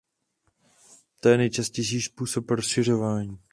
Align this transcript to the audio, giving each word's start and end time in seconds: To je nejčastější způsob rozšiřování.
To 1.19 1.29
je 1.29 1.37
nejčastější 1.37 2.01
způsob 2.01 2.49
rozšiřování. 2.49 3.39